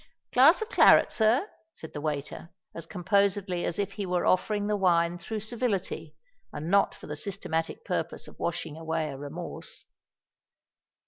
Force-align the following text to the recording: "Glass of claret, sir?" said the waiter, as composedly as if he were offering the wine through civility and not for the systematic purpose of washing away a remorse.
"Glass 0.33 0.63
of 0.63 0.69
claret, 0.69 1.11
sir?" 1.11 1.47
said 1.75 1.93
the 1.93 2.01
waiter, 2.01 2.49
as 2.73 2.87
composedly 2.87 3.65
as 3.65 3.77
if 3.77 3.91
he 3.91 4.05
were 4.07 4.25
offering 4.25 4.65
the 4.65 4.75
wine 4.75 5.19
through 5.19 5.41
civility 5.41 6.15
and 6.51 6.71
not 6.71 6.95
for 6.95 7.05
the 7.05 7.15
systematic 7.15 7.85
purpose 7.85 8.27
of 8.27 8.39
washing 8.39 8.75
away 8.77 9.11
a 9.11 9.17
remorse. 9.19 9.85